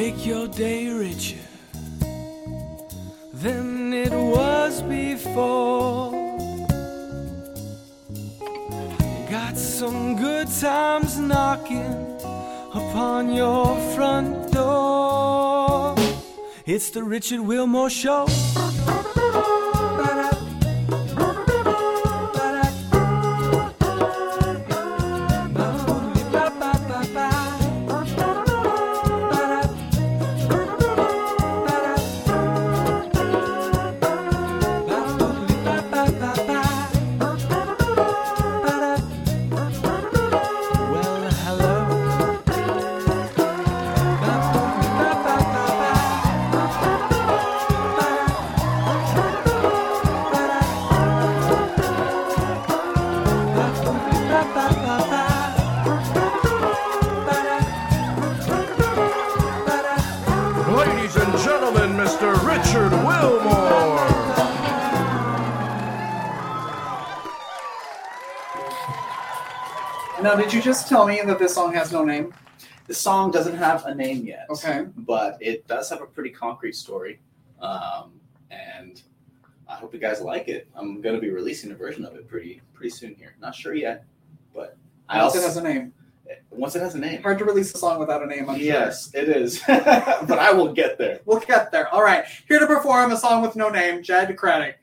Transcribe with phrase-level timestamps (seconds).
[0.00, 1.44] make your day richer
[3.34, 6.10] than it was before.
[9.28, 11.92] Got some good times knocking
[12.80, 15.96] upon your front door.
[16.64, 18.24] It's the Richard Wilmore Show.
[70.22, 72.34] Now, did you just tell me that this song has no name?
[72.86, 74.46] The song doesn't have a name yet.
[74.50, 74.86] Okay.
[74.98, 77.20] But it does have a pretty concrete story.
[77.60, 78.12] Um,
[78.50, 79.00] and
[79.68, 80.68] I hope you guys like it.
[80.74, 83.34] I'm going to be releasing a version of it pretty pretty soon here.
[83.40, 84.04] Not sure yet,
[84.54, 84.76] but
[85.08, 85.92] I Once also it has a name.
[86.50, 87.22] once it has a name.
[87.22, 88.64] Hard to release a song without a name, I'm sure.
[88.64, 89.62] Yes, it is.
[89.66, 91.20] but I will get there.
[91.24, 91.88] We'll get there.
[91.94, 92.24] All right.
[92.48, 94.76] Here to perform a song with no name, Jed Craddock.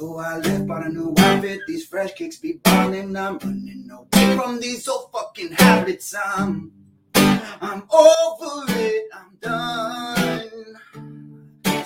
[0.00, 4.34] So I left bought a new outfit, these fresh kicks be ballin', I'm running away
[4.34, 6.72] from these old fucking habits, I'm
[7.14, 10.78] I'm over it, I'm done.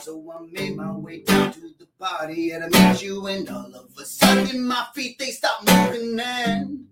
[0.00, 3.74] So I made my way down to the party and I met you, and all
[3.74, 6.86] of a sudden my feet they stopped moving and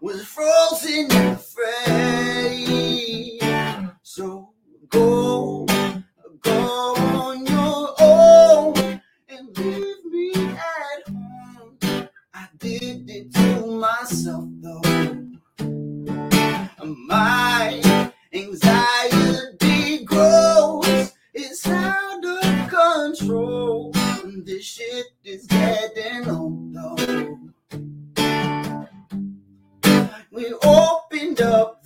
[0.00, 2.58] was frozen and afraid.
[4.02, 4.52] So
[4.88, 5.64] go,
[6.42, 6.99] go
[12.60, 14.82] did it to myself though.
[16.84, 17.80] My
[18.34, 23.92] anxiety grows, it's out of control.
[24.44, 27.38] This shit is getting old though.
[30.30, 31.79] We opened up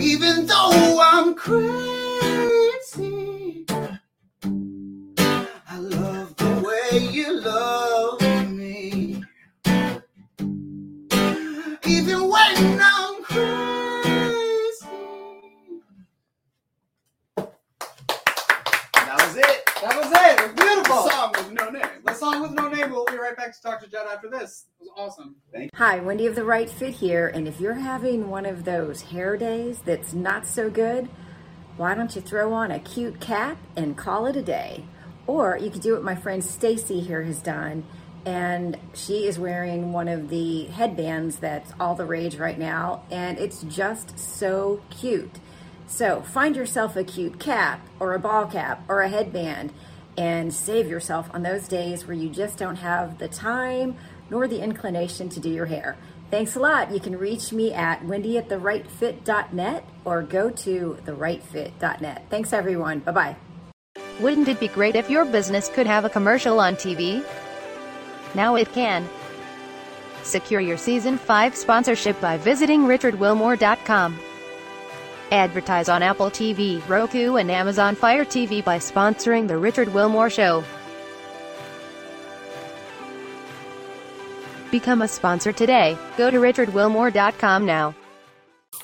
[0.00, 1.97] Even though I'm crazy,
[25.88, 29.38] Hi, Wendy of the Right Fit here, and if you're having one of those hair
[29.38, 31.08] days that's not so good,
[31.78, 34.84] why don't you throw on a cute cap and call it a day?
[35.26, 37.84] Or you could do what my friend Stacy here has done.
[38.26, 43.04] And she is wearing one of the headbands that's all the rage right now.
[43.10, 45.36] And it's just so cute.
[45.86, 49.72] So find yourself a cute cap or a ball cap or a headband
[50.18, 53.96] and save yourself on those days where you just don't have the time
[54.30, 55.96] nor the inclination to do your hair.
[56.30, 56.92] Thanks a lot.
[56.92, 62.26] You can reach me at wendy at therightfit.net or go to therightfit.net.
[62.28, 63.00] Thanks, everyone.
[63.00, 63.36] Bye bye.
[64.20, 67.24] Wouldn't it be great if your business could have a commercial on TV?
[68.34, 69.08] Now it can.
[70.22, 74.18] Secure your season 5 sponsorship by visiting richardwilmore.com.
[75.30, 80.64] Advertise on Apple TV, Roku, and Amazon Fire TV by sponsoring The Richard Wilmore Show.
[84.70, 85.96] Become a sponsor today.
[86.16, 87.94] Go to richardwilmore.com now.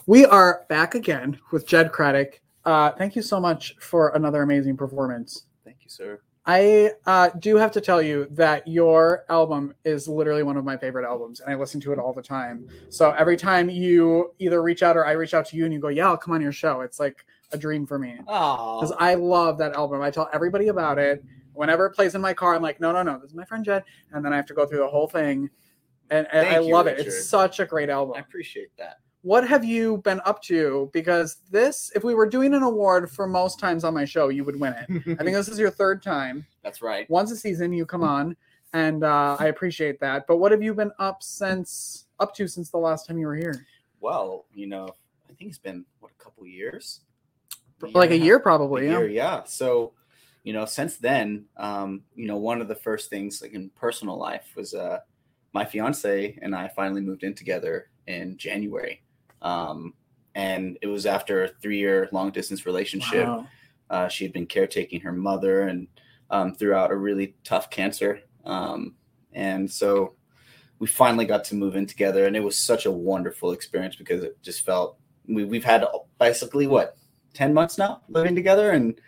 [0.06, 2.40] We are back again with Jed Craddock.
[2.64, 5.46] Uh, thank you so much for another amazing performance.
[5.64, 6.20] Thank you, sir.
[6.46, 10.76] I uh, do have to tell you that your album is literally one of my
[10.76, 12.68] favorite albums, and I listen to it all the time.
[12.90, 15.80] So every time you either reach out or I reach out to you and you
[15.80, 19.14] go, "Yeah, I'll come on your show," it's like a dream for me because I
[19.14, 20.02] love that album.
[20.02, 21.24] I tell everybody about it.
[21.54, 23.64] Whenever it plays in my car, I'm like, "No, no, no, this is my friend
[23.64, 25.48] Jed," and then I have to go through the whole thing,
[26.10, 26.98] and, and I you, love it.
[26.98, 28.98] It's such a great album I appreciate that.
[29.22, 30.90] what have you been up to?
[30.92, 34.44] Because this, if we were doing an award for most times on my show, you
[34.44, 34.86] would win it.
[35.18, 36.44] I think this is your third time.
[36.62, 37.08] That's right.
[37.10, 38.36] Once a season, you come on,
[38.72, 40.26] and uh, I appreciate that.
[40.26, 43.36] But what have you been up since up to since the last time you were
[43.36, 43.66] here?
[44.00, 44.88] Well, you know,
[45.28, 47.00] I think it's been what a couple years,
[47.92, 48.86] Like a year, probably.
[48.86, 48.98] a Yeah.
[48.98, 49.44] year, yeah.
[49.44, 49.92] So,
[50.42, 54.16] you know, since then, um, you know, one of the first things like in personal
[54.18, 55.00] life was uh,
[55.54, 59.02] my fiance and I finally moved in together in January,
[59.40, 59.94] um,
[60.34, 63.26] and it was after a three-year long-distance relationship.
[63.26, 63.46] Wow.
[63.90, 65.86] Uh, she had been caretaking her mother and
[66.30, 68.20] um, throughout a really tough cancer.
[68.44, 68.94] Um,
[69.32, 70.14] and so
[70.78, 72.26] we finally got to move in together.
[72.26, 75.84] And it was such a wonderful experience because it just felt we, we've had
[76.18, 76.96] basically what,
[77.34, 78.70] 10 months now living together.
[78.72, 79.00] And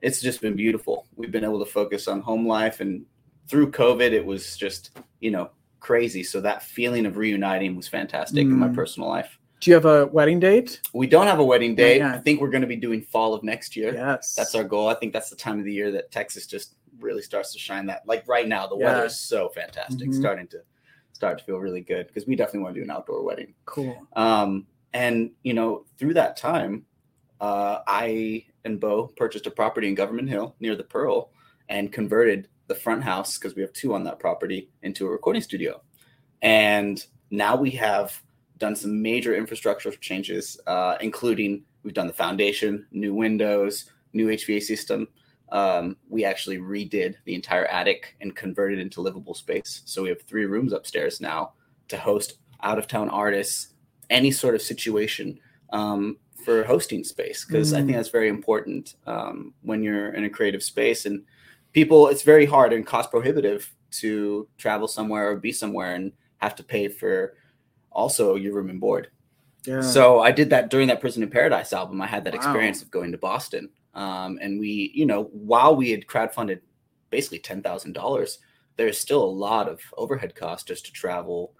[0.00, 1.06] it's just been beautiful.
[1.16, 2.80] We've been able to focus on home life.
[2.80, 3.04] And
[3.48, 5.50] through COVID, it was just, you know,
[5.80, 6.22] crazy.
[6.22, 8.74] So that feeling of reuniting was fantastic in my Mm.
[8.74, 9.38] personal life.
[9.60, 10.80] Do you have a wedding date?
[10.94, 11.98] We don't have a wedding date.
[11.98, 12.14] yet.
[12.14, 14.34] I think we're going to be doing fall of next year Yes.
[14.34, 14.88] that's our goal.
[14.88, 17.86] I think that's the time of the year that Texas just really starts to shine.
[17.86, 18.86] That like right now, the Yeah.
[18.86, 20.14] weather is so fantastic, Mhm.
[20.14, 20.62] starting to
[21.12, 23.54] start to feel really good because we definitely want to do an outdoor wedding.
[23.66, 24.06] cool.
[24.14, 26.86] Um, and you know, through that time,
[27.40, 31.32] uh, I and Bo purchased a property in Government Hill near the Pearl
[31.68, 35.42] and converted the front house because we have two on that property into a recording
[35.42, 35.82] studio.
[36.40, 38.22] And now we have
[38.58, 44.62] done some major infrastructure changes, uh, including we've done the foundation, new windows, new HVAC
[44.62, 45.08] system.
[45.50, 49.82] Um, we actually redid the entire attic and converted into livable space.
[49.84, 51.54] So we have three rooms upstairs now
[51.88, 53.74] to host out of town artists,
[54.10, 55.40] any sort of situation
[55.72, 57.44] um, for hosting space.
[57.44, 57.86] Because I Mm.
[57.86, 61.24] think that's very important um, when you're in a creative space and
[61.72, 66.54] people, it's very hard and cost prohibitive to travel somewhere or be somewhere and have
[66.56, 67.34] to pay for
[67.90, 69.08] also your room and board.
[69.66, 69.80] Yeah.
[69.80, 72.00] So I did that during that Prison in Paradise album.
[72.00, 72.38] I had that Wow.
[72.38, 73.70] experience of going to Boston.
[73.94, 76.60] Um, and we, you know, while we had crowdfunded
[77.10, 78.38] basically $10,000,
[78.76, 81.54] there's still a lot of overhead costs just to travel,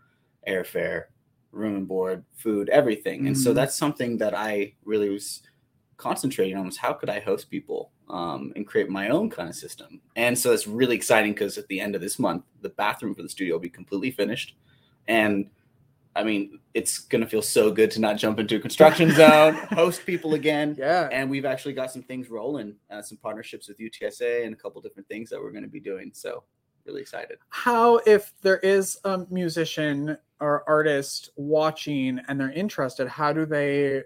[0.49, 1.05] airfare,
[1.53, 3.27] room and board, food, everything.
[3.27, 3.55] And so Mhm.
[3.57, 5.43] that's something that I really was
[5.97, 9.55] concentrating on was how could I host people um, and create my own kind of
[9.55, 10.01] system.
[10.17, 13.23] And so it's really exciting because at the end of this month, the bathroom for
[13.23, 14.57] the studio will be completely finished.
[15.07, 15.49] And
[16.17, 19.55] I mean, it's going to feel so good to not jump into a construction zone,
[19.55, 20.75] host people again.
[20.77, 21.09] yeah.
[21.13, 24.81] And we've actually got some things rolling, uh, some partnerships with UTSA and a couple
[24.81, 26.11] different things that we're going to be doing.
[26.13, 26.43] So,
[26.87, 27.37] really excited.
[27.51, 34.03] how if there is a musician or artist watching and they're interested how do they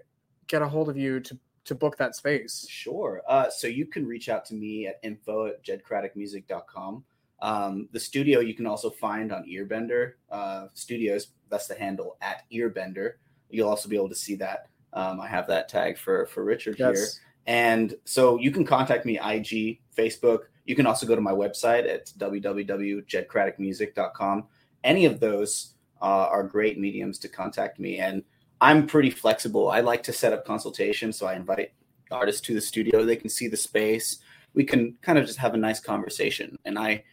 [0.47, 3.21] get a hold of you to to book that space Sure.
[3.27, 7.03] Uh, so, you can reach out to me at info at jedcraddockmusic.com.
[7.41, 11.27] Um, the studio you can also find on Earbender uh, Studios.
[11.49, 13.13] That's the handle at Earbender.
[13.49, 14.69] You'll also be able to see that.
[14.93, 16.93] Um, I have that tag for for Richard here.
[16.93, 20.39] yes And so you can contact me IG, Facebook.
[20.65, 24.47] You can also go to my website at www.jedcraddockmusic.com.
[24.83, 27.99] Any of those uh, are great mediums to contact me.
[27.99, 28.23] And
[28.61, 29.69] I'm pretty flexible.
[29.69, 31.17] I like to set up consultations.
[31.17, 31.71] So I invite
[32.11, 33.03] artists to the studio.
[33.05, 34.19] They can see the space.
[34.53, 36.57] We can kind of just have a nice conversation.
[36.65, 37.03] And I,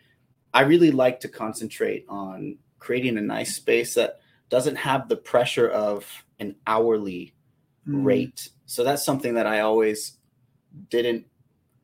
[0.54, 4.20] I really like to concentrate on creating a nice space that
[4.50, 6.06] doesn't have the pressure of
[6.38, 7.34] an hourly
[7.88, 8.04] Mm.
[8.04, 8.48] rate.
[8.66, 10.18] So that's something that I always
[10.88, 11.26] didn't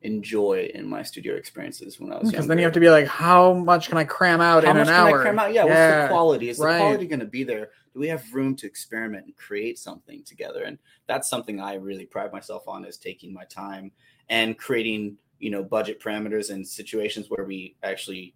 [0.02, 2.48] enjoy in my studio experiences when I was Because younger.
[2.48, 4.84] then you have to be like, how much can I cram out in an hour?
[4.84, 5.18] How in much an can hour?
[5.18, 5.52] I cram out?
[5.52, 5.74] Yeah, what's
[6.04, 6.48] the quality?
[6.50, 6.74] Is right.
[6.74, 7.70] the quality going to be there?
[7.92, 10.64] Do we have room to experiment and create something together?
[10.64, 13.92] And that's something I really pride myself on is taking my time
[14.28, 18.34] and creating, you know, budget parameters and situations where we actually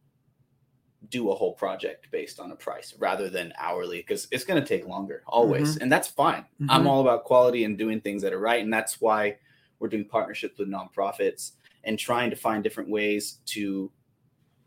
[1.09, 4.67] do a whole project based on a price rather than hourly because it's going to
[4.67, 6.87] take longer always and that's fine i'm Mhm.
[6.87, 9.37] all about quality and doing things that are right and that's why
[9.81, 13.91] we're doing partnerships with nonprofits and trying to find different ways to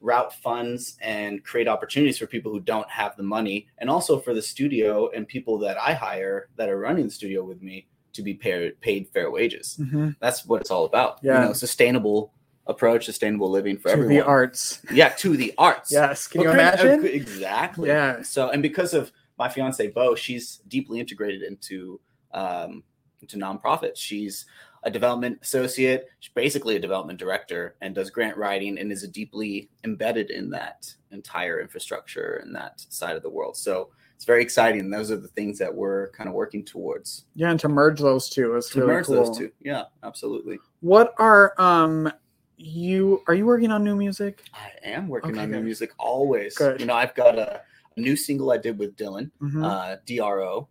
[0.06, 4.34] route funds and create opportunities for people who don't have the money and also for
[4.36, 8.22] the studio and people that i hire that are running the studio with me to
[8.22, 10.16] be paid, paid fair wages Mhm.
[10.20, 11.42] that's what it's all about Yeah.
[11.42, 12.32] you know sustainable
[12.68, 14.82] approach sustainable living for To everyone the arts.
[14.92, 16.28] yeah to the arts Yes.
[16.28, 17.06] Can you imagine?
[17.06, 18.22] exactly Yeah.
[18.22, 22.00] so and because of my fiance bo she's deeply integrated into
[22.32, 22.84] um
[23.22, 24.46] into nonprofits she's
[24.86, 29.70] a development associate she's basically a development director and does grant writing and is deeply
[29.84, 34.90] embedded in that entire infrastructure and that side of the world so it's very exciting
[34.90, 38.30] those are the things that we're kind of working towards Yeah, and to merge those
[38.30, 39.16] two is to really merge cool.
[39.26, 42.12] those two yeah absolutely What are um
[42.58, 44.44] you are you working on new music?
[44.54, 46.80] i am working Okay, on new music always Good.
[46.80, 47.62] you know i've got a,
[47.98, 49.64] new single i did with dylan Mhm.
[49.66, 50.68] uh, DRO,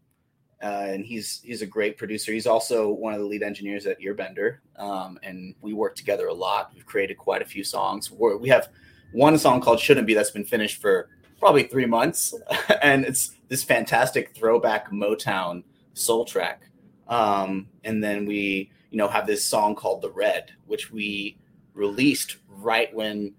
[0.65, 2.33] uh, and he's he's a great producer.
[2.33, 6.33] He's also one of the lead engineers at Earbender, um, and we work together a
[6.33, 6.73] lot.
[6.75, 8.11] We've created quite a few songs.
[8.11, 8.71] We're, we have
[9.13, 12.35] one song called "Shouldn't Be" that's been finished for probably three months,
[12.83, 16.63] and it's this fantastic throwback Motown soul track.
[17.09, 21.37] Um, and then we, you know, have this song called "The Red," which we
[21.75, 23.35] released right when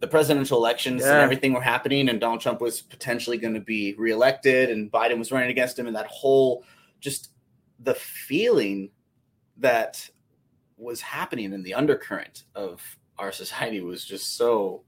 [0.00, 3.94] the presidential elections and everything were happening, and Donald Trump was potentially going to be
[3.98, 6.64] reelected, and Biden was running against him, and that whole
[7.00, 7.30] just
[7.80, 8.90] the feeling
[9.56, 10.08] that
[10.76, 12.80] was happening in the undercurrent of
[13.18, 14.82] our society was just so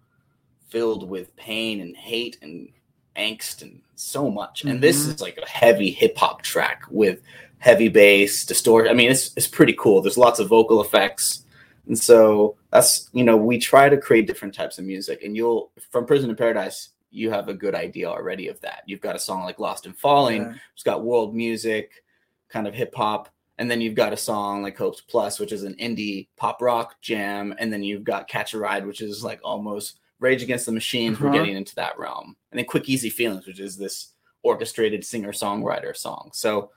[0.68, 2.68] filled with pain and hate and
[3.16, 4.64] angst and so much.
[4.64, 5.14] And this Mhm.
[5.14, 7.20] is like a heavy hip hop track with
[7.58, 8.88] heavy bass, distort.
[8.88, 10.00] I mean, it's it's pretty cool.
[10.00, 11.44] There's lots of vocal effects.
[11.90, 15.25] And so that's you know, we try to create different types of music.
[15.25, 18.85] And you'll from Prison to Paradise, you have a good idea already of that.
[18.87, 20.54] You've got a song like Lost and Falling, Yeah.
[20.73, 22.04] it's got world music,
[22.49, 23.28] kind of hip hop,
[23.59, 27.00] and then you've got a song like Hopes Plus, which is an indie pop rock
[27.00, 30.73] jam, and then you've got Catch a Ride, which is like almost Rage Against the
[30.73, 31.18] Machines.
[31.18, 31.38] We're Uh-huh.
[31.38, 34.12] getting into that realm, and then Quick Easy Feelings, which is this
[34.44, 36.30] orchestrated singer songwriter song.
[36.32, 36.70] So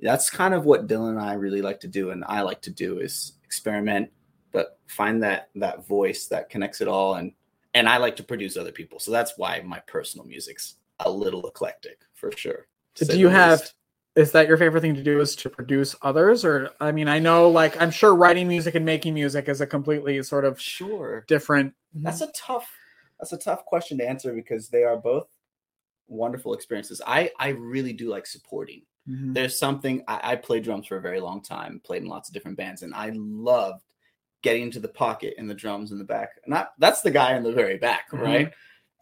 [0.00, 2.70] that's kind of what Dylan and I really like to do, and I like to
[2.72, 4.10] do is experiment,
[4.56, 7.32] but find that that voice that connects it all, and
[7.74, 8.98] and I like to produce other people.
[8.98, 12.66] So that's why my personal music's a little eclectic for sure.
[12.94, 13.74] to So say do you have least.
[14.14, 17.18] is that your favorite thing to do is to produce others or I mean I
[17.18, 21.26] know like I'm sure writing music and making music is a completely sort of sure
[21.28, 22.66] different That's a tough
[23.20, 25.26] that's a tough question to answer because they are both
[26.08, 27.02] wonderful experiences.
[27.06, 28.82] I I really do like supporting.
[29.06, 29.34] Mhm.
[29.34, 32.32] There's something I, I played drums for a very long time, played in lots of
[32.34, 33.82] different bands, and I loved
[34.42, 36.30] getting into the pocket and the drums in the back.
[36.46, 38.20] Not that's the guy in the very back, Mhm.
[38.20, 38.52] right?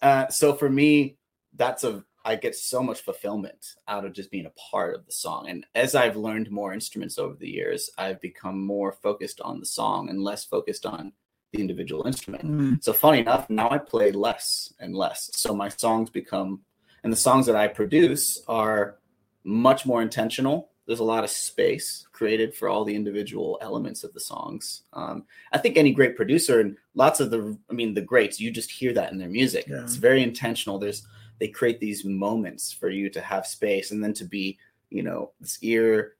[0.02, 1.16] Uh, so for me,
[1.54, 5.12] that's a I get so much fulfillment out of just being a part of the
[5.12, 5.50] song.
[5.50, 9.66] And as I've learned more instruments over the years, I've become more focused on the
[9.66, 11.12] song and less focused on
[11.52, 12.44] the individual instrument.
[12.44, 12.82] Mm.
[12.82, 15.30] So funny enough, now I play less and less.
[15.34, 16.62] So my songs become,
[17.02, 18.98] and the songs that I produce are
[19.44, 20.70] much more intentional.
[20.86, 24.82] There's a lot of space created for all the individual elements of the songs.
[24.92, 28.50] Um, I think any great producer and lots of the, I mean, the greats, you
[28.50, 29.66] just hear that in their music.
[29.66, 29.82] Yeah.
[29.82, 30.78] It's very intentional.
[30.78, 31.06] There's,
[31.40, 34.58] they create these moments for you to have space and then to be,
[34.90, 36.16] you know, this ear,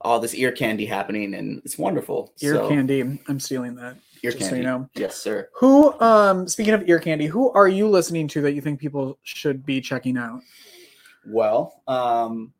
[0.00, 2.32] all this ear candy happening, and it's wonderful.
[2.40, 4.60] ear So, candy I'm stealing that ear just so candy.
[4.62, 4.88] you know.
[4.94, 5.50] Yes, sir.
[5.56, 9.18] Who um speaking of ear candy who are you listening to that you think people
[9.22, 10.40] should be checking out
[11.26, 12.52] Well, um,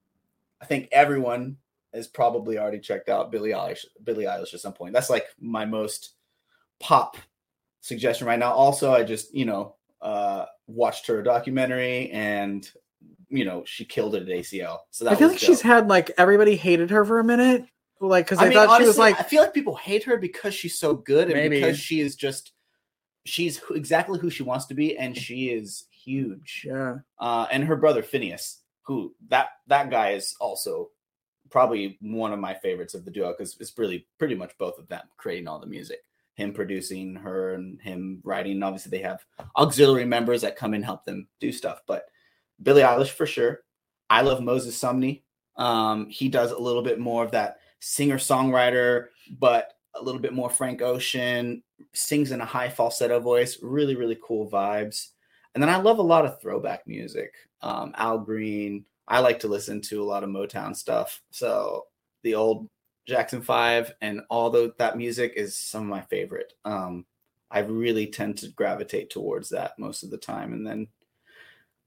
[0.60, 1.56] I think everyone
[1.92, 4.92] has probably already checked out Billie Eilish, Billie Eilish at some point.
[4.92, 6.14] That's like my most
[6.78, 7.16] pop
[7.80, 8.52] suggestion right now.
[8.52, 12.68] Also, I just you know uh, watched her documentary, and
[13.28, 14.78] you know she killed it at ACL.
[14.90, 17.64] So that I feel was like she's had like everybody hated her for a minute
[18.00, 20.16] like cuz I, I mean, thought she was like I feel like people hate her
[20.16, 21.56] because she's so good and Maybe.
[21.56, 22.52] because she is just
[23.26, 26.64] she's exactly who she wants to be, and she is huge.
[26.66, 28.58] yeah uh, and her brother Finneas,
[28.90, 30.90] who that that guy is also
[31.48, 34.88] probably one of my favorites of the duo because it's really pretty much both of
[34.88, 36.00] them creating all the music,
[36.34, 38.60] him producing, her and him writing.
[38.64, 39.24] Obviously, they have
[39.56, 42.06] auxiliary members that come and help them do stuff, but
[42.64, 43.60] Billie Eilish for sure.
[44.08, 45.22] I love Moses Sumney.
[45.54, 49.06] Um, he does a little bit more of that singer songwriter,
[49.38, 54.18] but a little bit more Frank Ocean, sings in a high falsetto voice, really, really
[54.20, 55.10] cool vibes.
[55.54, 57.32] And then I love a lot of throwback music.
[57.62, 58.84] Um, Al Green.
[59.08, 61.20] I like to listen to a lot of Motown stuff.
[61.30, 61.86] So
[62.22, 62.68] the old
[63.06, 66.52] Jackson Five and all the, that music is some of my favorite.
[66.64, 67.04] Um,
[67.50, 70.52] I really tend to gravitate towards that most of the time.
[70.52, 70.86] And then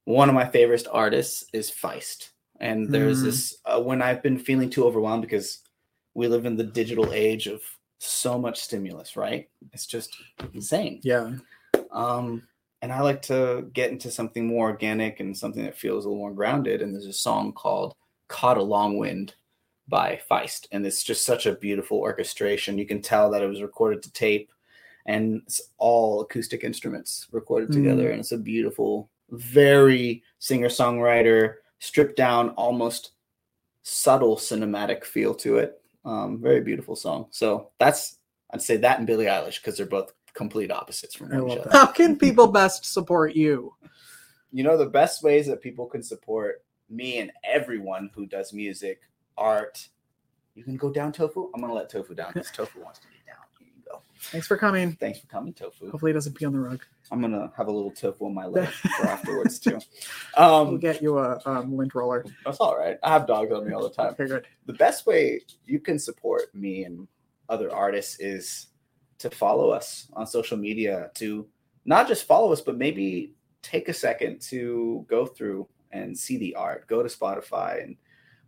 [0.04, 2.32] one of my favorite artists is Feist.
[2.60, 3.24] And there's Mm.
[3.24, 5.60] this uh, when I've been feeling too overwhelmed because
[6.14, 7.62] we live in the digital age of
[8.00, 9.50] so much stimulus, right?
[9.72, 10.16] It's just
[10.54, 11.00] insane.
[11.04, 11.36] Yeah.
[11.92, 12.44] Um,
[12.84, 16.20] and I like to get into something more organic and something that feels a little
[16.22, 16.82] more grounded.
[16.82, 17.96] And there's a song called
[18.28, 19.36] Caught a Long Wind
[19.88, 20.68] by Feist.
[20.70, 22.78] And it's just such a beautiful orchestration.
[22.78, 24.52] You can tell that it was recorded to tape
[25.06, 27.74] and it's all acoustic instruments recorded Mm.
[27.76, 28.12] together.
[28.12, 33.12] And it's a beautiful, very singer songwriter, stripped down, almost
[33.84, 35.82] subtle cinematic feel to it.
[36.04, 37.28] Um, very beautiful song.
[37.32, 38.18] So that's,
[38.52, 41.70] I'd say that and Billie Eilish because they're both complete opposites from I each other.
[41.72, 43.74] How can people best support you?
[44.56, 49.02] You know, the best ways that people can support me and everyone who does music,
[49.36, 49.90] art,
[50.54, 51.50] you can go down Tofu.
[51.56, 53.38] I'm gonna let Tofu down because Tofu wants to be down.
[53.58, 54.04] Here you go.
[54.22, 54.92] Thanks for coming.
[54.94, 55.90] Thanks for coming, Tofu.
[55.90, 56.86] Hopefully, it doesn't pee on the rug.
[57.12, 58.68] I'm gonna have a little tofu on my leg
[59.00, 59.80] for afterwards too.
[60.38, 62.24] We'll Um, get you a um, lint roller.
[62.46, 63.00] that's all right.
[63.02, 64.12] I have dogs on me all the time.
[64.12, 64.46] Okay, good.
[64.68, 67.08] the best way you can support me and
[67.50, 68.68] other artists is
[69.20, 71.48] to follow us on social media to
[71.86, 76.56] not just follow us but maybe take a second to go through and see the
[76.56, 76.88] art.
[76.88, 77.96] Go to spotify and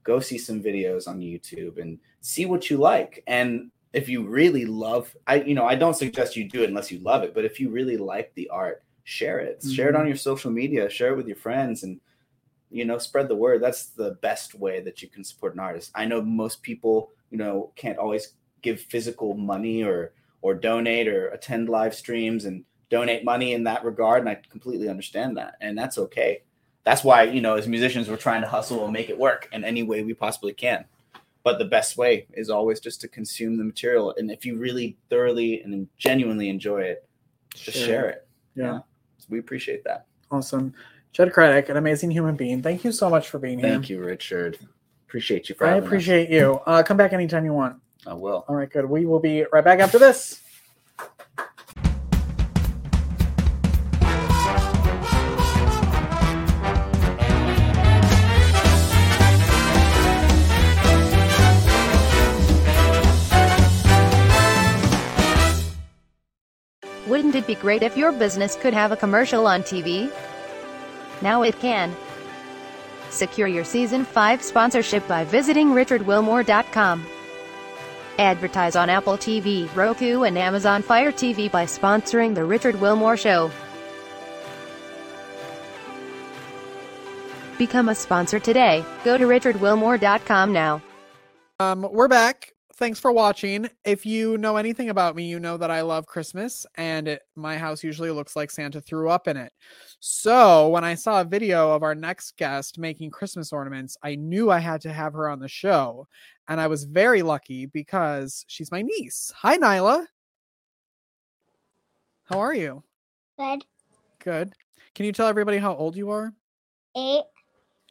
[0.03, 3.24] go see some videos on youtube and see what you like.
[3.27, 6.91] And if you really love i you know i don't suggest you do it unless
[6.91, 9.60] you love it but if you really like the art share it.
[9.60, 9.72] Mm-hmm.
[9.72, 10.89] Share it on your social media.
[10.89, 12.01] Share it with your friends and
[12.69, 13.63] you know spread the word.
[13.63, 15.91] That's the best way that you can support an artist.
[15.95, 20.13] I know most people you know can't always give physical money or
[20.46, 24.88] or donate or attend live streams and donate money in that regard and i completely
[24.88, 26.44] understand that and that's okay
[26.84, 29.64] that's why you know as musicians we're trying to hustle and make it work in
[29.66, 30.86] any way we possibly can
[31.44, 34.96] but the best way is always just to consume the material and if you really
[35.10, 37.08] thoroughly and genuinely enjoy it
[37.55, 38.79] just Share share it Yeah.
[39.29, 40.74] we appreciate that Awesome.
[41.12, 42.62] Jed Craddock, an amazing human being.
[42.62, 43.70] Thank you so much for being here.
[43.70, 44.60] thank you richard
[45.08, 45.88] appreciate you for I having us.
[45.88, 46.60] appreciate you.
[46.68, 47.77] Uh, come back anytime you want.
[48.07, 48.85] I will All right, good.
[48.85, 50.41] We will be right back after this.
[67.07, 70.11] Wouldn't it be great if your business could have a commercial on TV?
[71.22, 71.96] Now it can.
[73.09, 77.05] Secure your season 5 sponsorship by visiting richardwilmore.com.
[78.18, 83.51] Advertise on Apple TV, Roku, and Amazon Fire TV by sponsoring The Richard Wilmore Show.
[87.58, 88.84] Become a sponsor today.
[89.04, 90.82] Go to richardwilmore.com now.
[91.60, 92.51] Um, we're back.
[92.78, 93.70] Thanks for watching.
[93.86, 97.58] If you know anything about me, you know that I love Christmas, and it, my
[97.58, 99.54] house usually looks like Santa threw up in it.
[100.01, 104.51] So when I saw a video of our next guest making Christmas ornaments, I knew
[104.51, 106.10] I had to have her on the show,
[106.48, 109.34] and I was very lucky because she's my niece.
[109.38, 110.05] Hi, Nyla.
[112.25, 112.84] How are you?
[113.38, 113.66] Good.
[114.20, 114.53] Good.
[114.94, 116.34] Can you tell everybody how old you are?
[116.96, 117.24] Eight.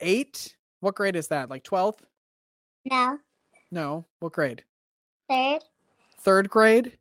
[0.01, 0.57] Eight.
[0.81, 1.51] What grade is that?
[1.51, 2.05] Like twelfth?
[2.91, 3.19] No.
[3.71, 4.05] No.
[4.21, 4.65] What grade?
[5.29, 5.61] Third.
[6.21, 6.99] third grade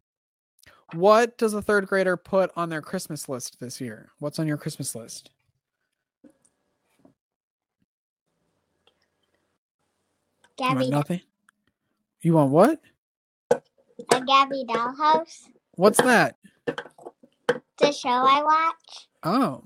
[0.93, 4.57] what does a third grader put on their christmas list this year what's on your
[4.57, 5.29] christmas list
[10.57, 10.89] Gabby.
[10.89, 11.21] nothing
[12.23, 12.79] you want what?
[13.51, 15.43] A Gabby Dollhouse.
[15.75, 16.37] what's that?
[16.65, 19.07] The show I watch.
[19.23, 19.63] oh.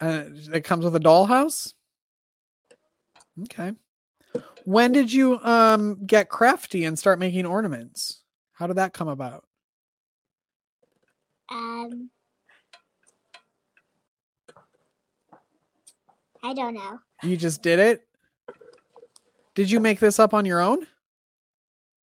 [0.00, 1.74] Uh, it comes with a dollhouse?
[3.42, 3.72] Okay.
[4.64, 8.22] When did you um get crafty and start making ornaments?
[8.54, 9.44] How did that come about?
[11.50, 12.08] Um.
[16.42, 16.98] I don't know.
[17.22, 18.06] you just did it?
[19.54, 20.86] Did you make this up on your own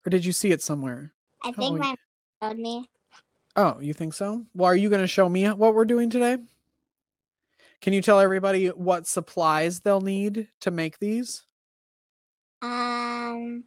[0.06, 1.12] or did you see it somewhere
[1.44, 1.96] I think my mom
[2.40, 2.88] told me.
[3.56, 4.44] Oh, you think so?
[4.54, 6.38] Well, are you going to show me what we're doing today?
[7.80, 11.44] Can you tell everybody what supplies they'll need to make these?
[12.62, 13.64] Um.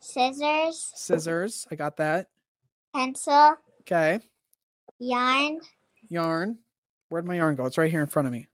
[0.00, 2.28] Scissors, Scissors, I got that.
[2.94, 4.20] pencil, Okay.
[5.00, 5.58] yarn,
[6.08, 6.58] Yarn.
[7.08, 7.66] Where'd my yarn go?
[7.66, 8.46] It's right here in front of me.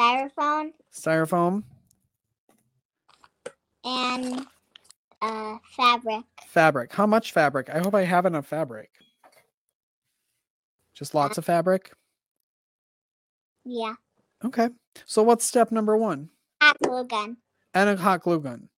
[0.00, 1.64] styrofoam, Styrofoam.
[3.84, 4.46] and
[5.20, 6.24] Uh, fabric.
[6.46, 6.92] Fabric.
[6.92, 7.70] How much fabric?
[7.70, 8.90] I hope I have enough fabric.
[10.94, 11.92] Just lots of fabric.
[13.64, 13.94] Yeah.
[14.44, 14.70] Okay.
[15.04, 16.30] So what's step number one?
[16.62, 17.36] Hot glue gun.
[17.74, 18.68] And a hot glue gun.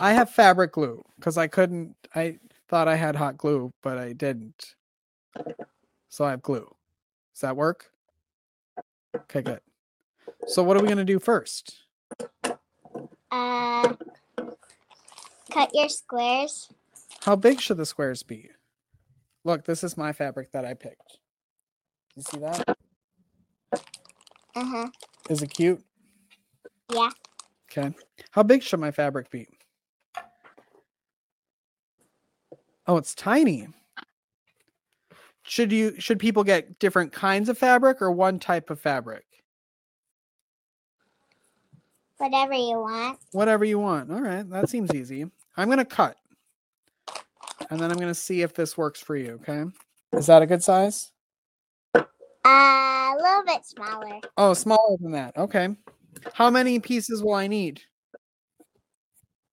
[0.00, 1.94] I have fabric glue because I couldn't.
[2.14, 4.74] I thought I had hot glue, but I didn't.
[6.08, 6.66] So I have glue.
[7.34, 7.90] Does that work?
[9.14, 9.60] Okay, good.
[10.46, 11.76] So what are we gonna do first?
[13.30, 13.94] Uh,
[15.50, 16.68] cut your squares.
[17.22, 18.50] How big should the squares be?
[19.44, 21.18] Look, this is my fabric that I picked.
[22.16, 22.76] You see that?
[23.72, 24.88] Uh huh.
[25.28, 25.82] Is it cute?
[26.92, 27.10] Yeah.
[27.70, 27.94] Okay.
[28.30, 29.46] How big should my fabric be?
[32.86, 33.68] Oh, it's tiny.
[35.42, 39.24] Should you should people get different kinds of fabric or one type of fabric?
[42.18, 43.18] Whatever you want.
[43.32, 44.10] Whatever you want.
[44.10, 45.26] All right, that seems easy.
[45.56, 46.16] I'm going to cut.
[47.70, 49.64] And then I'm going to see if this works for you, okay?
[50.12, 51.10] Is that a good size?
[51.94, 52.02] Uh,
[52.44, 54.20] a little bit smaller.
[54.36, 55.36] Oh, smaller than that.
[55.36, 55.68] Okay.
[56.32, 57.80] How many pieces will I need?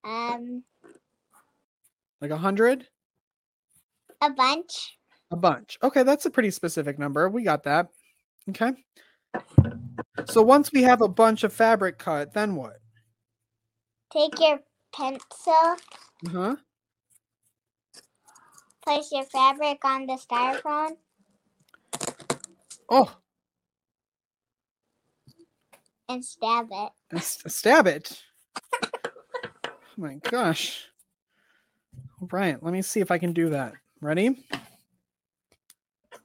[0.04, 0.64] Um,
[2.22, 2.88] Like a hundred?
[4.22, 4.98] a bunch.
[5.32, 5.78] A bunch.
[5.84, 7.30] Okay, that's a pretty specific number.
[7.30, 7.90] We got that.
[8.50, 8.72] Okay.
[10.26, 12.78] So once we have a bunch of fabric cut, then what?
[14.12, 14.60] Take your
[14.94, 15.76] pencil.
[16.28, 16.56] Uh-huh.
[18.86, 20.98] Place your fabric on the styrofoam.
[22.90, 23.16] Oh,
[26.10, 26.92] and stab it.
[27.14, 28.22] s- stab it.
[29.66, 30.88] Oh my gosh.
[32.22, 33.74] All right, let me see if I can do that.
[34.02, 34.46] Ready?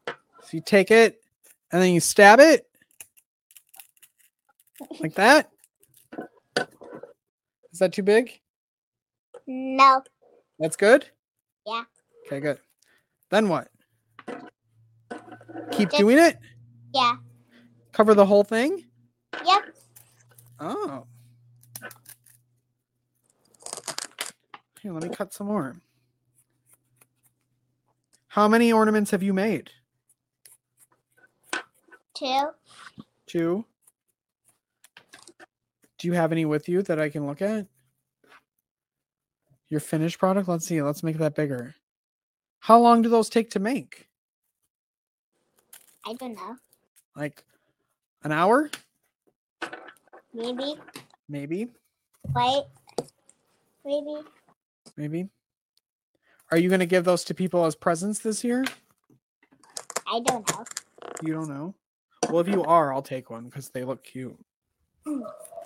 [0.07, 1.21] So you take it
[1.73, 2.67] and then you stab it
[5.01, 5.51] like that.
[7.73, 8.41] Is that too big?
[9.49, 10.03] No.
[10.59, 11.07] That's good?
[11.67, 11.85] Yeah.
[12.27, 12.59] Okay, good.
[13.31, 13.69] Then what?
[15.73, 16.39] Keep Just- doing it?
[16.95, 17.17] Yeah.
[17.93, 18.85] Cover the whole thing?
[19.45, 19.75] Yep.
[20.61, 21.07] Oh.
[24.83, 25.77] Here, let me cut some more.
[28.29, 29.71] How many ornaments have you made?
[32.15, 32.51] Two.
[33.27, 33.65] Two.
[35.99, 37.67] Do you have any with you that I can look at?
[39.71, 40.49] Your finished product?
[40.49, 40.81] Let's see.
[40.83, 41.75] Let's make that bigger.
[42.61, 44.09] How long do those take to make?
[46.07, 46.57] I don't know.
[47.15, 47.45] Like
[48.25, 48.71] an hour?
[50.33, 50.75] Maybe.
[51.29, 51.69] Maybe.
[52.35, 52.65] Wait.
[53.85, 54.17] Maybe.
[54.97, 55.29] Maybe.
[56.51, 58.65] Are you going to give those to people as presents this year?
[60.07, 60.65] I don't know.
[61.23, 61.75] You don't know?
[62.31, 64.39] Well, if you are, I'll take one because they look cute.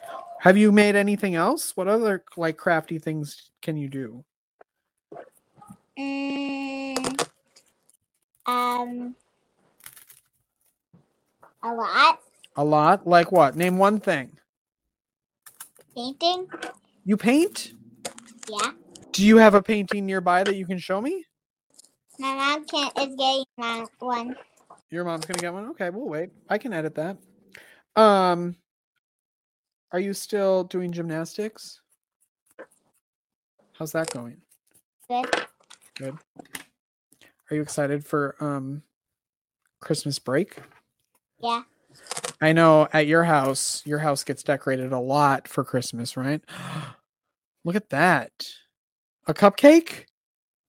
[0.42, 1.76] Have you made anything else?
[1.76, 4.24] What other like crafty things can you do?
[5.96, 7.28] Mm,
[8.46, 9.14] um.
[11.62, 12.18] A lot.
[12.56, 13.06] A lot?
[13.06, 13.54] Like what?
[13.54, 14.32] Name one thing.
[15.94, 16.48] Painting.
[17.04, 17.74] You paint?
[18.50, 18.72] Yeah.
[19.12, 21.24] Do you have a painting nearby that you can show me?
[22.18, 24.34] My mom can is getting one.
[24.90, 25.68] Your mom's gonna get one.
[25.68, 26.30] Okay, we'll wait.
[26.48, 27.16] I can edit that.
[27.94, 28.56] Um,
[29.92, 31.80] are you still doing gymnastics?
[33.78, 34.38] How's that going?
[35.08, 35.26] Good.
[35.96, 36.18] Good.
[37.50, 38.82] Are you excited for um
[39.80, 40.56] Christmas break?
[41.40, 41.62] Yeah.
[42.40, 46.42] I know at your house, your house gets decorated a lot for Christmas, right?
[47.64, 48.32] Look at that.
[49.26, 50.06] A cupcake?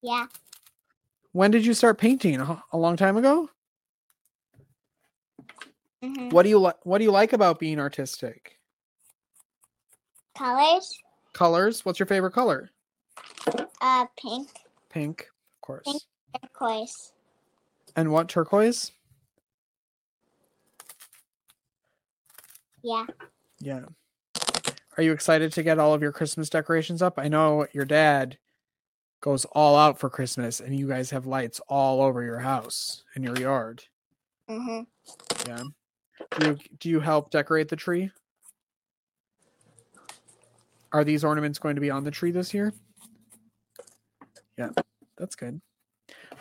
[0.01, 0.27] Yeah.
[1.31, 2.39] When did you start painting?
[2.39, 3.49] A long time ago?
[6.03, 8.57] hmm What do you like what do you like about being artistic?
[10.37, 10.99] Colors.
[11.33, 11.85] Colors?
[11.85, 12.69] What's your favorite color?
[13.81, 14.49] Uh, pink,
[14.89, 15.83] Pink, of course.
[15.85, 16.01] Pink.
[16.41, 17.11] turquoise.
[17.95, 18.91] And what turquoise?
[22.81, 23.05] Yeah.
[23.59, 23.85] Yeah.
[24.97, 27.17] Are you excited to get all of your Christmas decorations up?
[27.17, 28.37] I know your dad
[29.21, 33.23] goes all out for Christmas and you guys have lights all over your house and
[33.23, 33.83] your yard.
[34.49, 34.81] Hmm
[35.47, 35.63] Yeah.
[36.37, 38.11] Do you do you help decorate the tree?
[40.93, 42.71] Are these ornaments going to be on the tree this year?
[44.57, 44.69] Yeah,
[45.17, 45.59] that's good.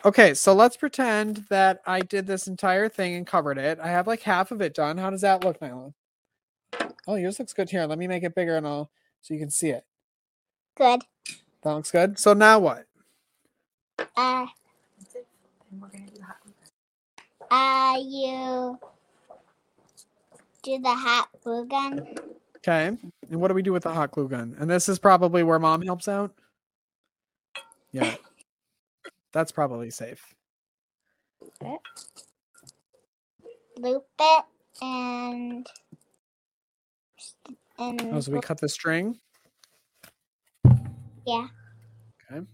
[0.05, 3.79] Okay, so let's pretend that I did this entire thing and covered it.
[3.81, 4.99] I have like half of it done.
[4.99, 5.95] How does that look, Nyla?
[7.07, 7.87] Oh, yours looks good here.
[7.87, 8.91] Let me make it bigger and all
[9.23, 9.85] so you can see it.
[10.77, 11.03] Good.
[11.63, 12.19] That looks good.
[12.19, 12.85] So now what?
[14.17, 14.47] Uh.
[17.51, 18.79] Uh, you
[20.63, 22.17] do the hot glue gun.
[22.65, 22.97] Okay.
[23.31, 24.57] And what do we do with the hot glue gun?
[24.59, 26.33] And this is probably where mom helps out.
[27.91, 28.15] Yeah.
[29.33, 30.35] That's probably safe.
[33.79, 34.45] Loop it
[34.81, 35.67] and
[37.79, 39.19] and Oh, so we cut the string.
[41.27, 41.49] yeah
[42.31, 42.47] Okay.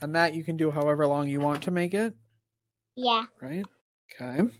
[0.00, 2.14] And that you can do however long you want to make it,
[2.96, 3.64] yeah right?
[4.14, 4.50] Okay.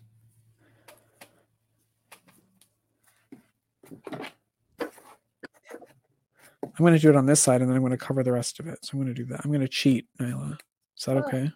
[6.80, 8.32] I'm going to do it on this side and then I'm going to cover the
[8.32, 8.78] rest of it.
[8.82, 9.42] So I'm going to do that.
[9.44, 10.56] I'm going to cheat, Nyla.
[10.96, 11.24] Is that Oh.
[11.28, 11.50] okay?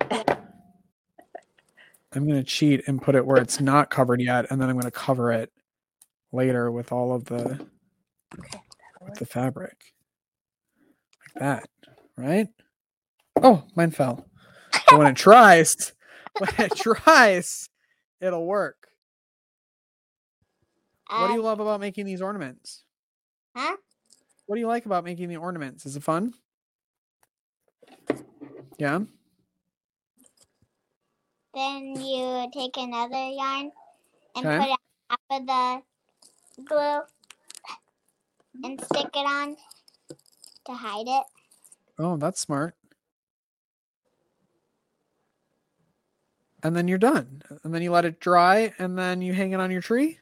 [2.14, 4.76] I'm going to cheat and put it where it's not covered yet, and then I'm
[4.76, 5.52] going to cover it
[6.32, 7.66] later with all of the
[9.02, 9.92] with the fabric,
[11.34, 11.68] like that,
[12.16, 12.48] right?
[13.42, 14.26] Oh, mine fell.
[14.72, 15.92] But when it tries,
[16.38, 17.68] when it tries,
[18.22, 18.88] it'll work.
[21.10, 22.84] What do you Um, love about making these ornaments?
[23.54, 23.76] huh
[24.50, 25.86] What do you like about making the ornaments?
[25.86, 26.34] Is it fun?
[28.78, 28.98] Yeah.
[31.54, 33.70] then you take another yarn
[34.34, 34.58] and Okay.
[34.58, 35.46] put it on top of
[36.56, 37.00] the glue
[38.64, 39.56] and stick it on
[40.66, 41.24] to hide it
[42.00, 42.74] Oh, that's smart.
[46.64, 47.42] And then you're done.
[47.62, 50.18] And then you let it dry and then you hang it on your tree.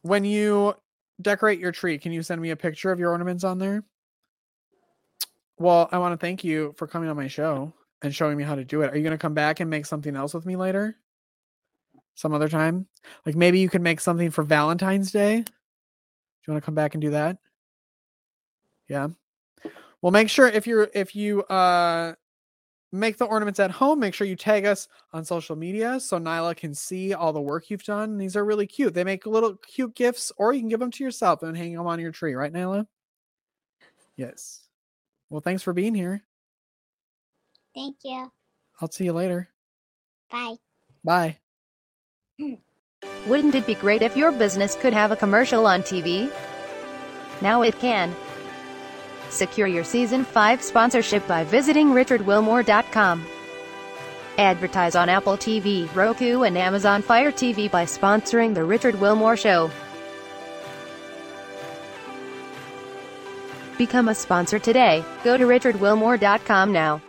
[0.00, 0.74] When you
[1.20, 3.82] decorate your tree, can you send me a picture of your ornaments on there?
[5.58, 8.54] Well, I want to thank you for coming on my show and showing me how
[8.54, 8.92] to do it.
[8.92, 10.96] Are you going to come back and make something else with me later?
[12.14, 12.86] Some other time?
[13.26, 15.42] Like maybe you could make something for Valentine's Day?
[15.42, 15.50] Do
[16.46, 17.38] you want to come back and do that?
[18.88, 19.08] Yeah.
[20.00, 22.14] Well, make sure if you're if you uh
[22.92, 26.56] make the ornaments at home, make sure you tag us on social media so Nyla
[26.56, 28.18] can see all the work you've done.
[28.18, 28.94] These are really cute.
[28.94, 31.86] They make little cute gifts, or you can give them to yourself and hang them
[31.86, 32.86] on your tree, right, Nyla?
[34.16, 34.62] Yes.
[35.30, 36.22] Well, thanks for being here.
[37.74, 38.30] thank you
[38.80, 39.48] I'll see you later.
[40.30, 40.56] bye
[41.04, 41.38] Bye.
[43.26, 46.30] Wouldn't it be great if your business could have a commercial on TV?
[47.40, 48.14] Now it can.
[49.30, 53.26] Secure your season 5 sponsorship by visiting richardwilmore.com.
[54.38, 59.70] Advertise on Apple TV, Roku, and Amazon Fire TV by sponsoring The Richard Wilmore Show.
[63.76, 65.04] Become a sponsor today.
[65.24, 67.00] Go to richardwilmore.com now.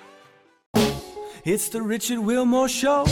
[1.45, 3.05] It's the Richard Wilmore Show.